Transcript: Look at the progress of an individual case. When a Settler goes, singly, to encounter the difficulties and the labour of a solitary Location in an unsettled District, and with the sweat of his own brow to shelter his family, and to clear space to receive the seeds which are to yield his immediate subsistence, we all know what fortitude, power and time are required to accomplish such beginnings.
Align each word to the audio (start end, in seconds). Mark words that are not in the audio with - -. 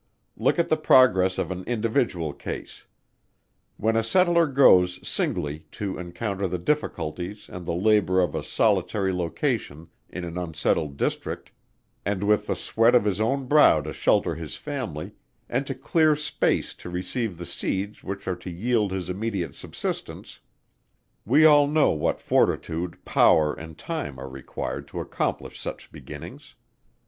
Look 0.35 0.57
at 0.57 0.67
the 0.67 0.77
progress 0.77 1.37
of 1.37 1.51
an 1.51 1.63
individual 1.65 2.33
case. 2.33 2.87
When 3.77 3.95
a 3.95 4.01
Settler 4.01 4.47
goes, 4.47 4.99
singly, 5.07 5.67
to 5.73 5.99
encounter 5.99 6.47
the 6.47 6.57
difficulties 6.57 7.47
and 7.47 7.67
the 7.67 7.75
labour 7.75 8.19
of 8.19 8.33
a 8.33 8.41
solitary 8.41 9.13
Location 9.13 9.89
in 10.09 10.23
an 10.23 10.39
unsettled 10.39 10.97
District, 10.97 11.51
and 12.03 12.23
with 12.23 12.47
the 12.47 12.55
sweat 12.55 12.95
of 12.95 13.05
his 13.05 13.21
own 13.21 13.45
brow 13.45 13.79
to 13.81 13.93
shelter 13.93 14.33
his 14.33 14.55
family, 14.55 15.11
and 15.47 15.67
to 15.67 15.75
clear 15.75 16.15
space 16.15 16.73
to 16.73 16.89
receive 16.89 17.37
the 17.37 17.45
seeds 17.45 18.03
which 18.03 18.27
are 18.27 18.35
to 18.37 18.49
yield 18.49 18.91
his 18.91 19.07
immediate 19.07 19.53
subsistence, 19.53 20.39
we 21.27 21.45
all 21.45 21.67
know 21.67 21.91
what 21.91 22.19
fortitude, 22.19 22.97
power 23.05 23.53
and 23.53 23.77
time 23.77 24.17
are 24.19 24.27
required 24.29 24.87
to 24.87 24.99
accomplish 24.99 25.61
such 25.61 25.91
beginnings. 25.91 26.55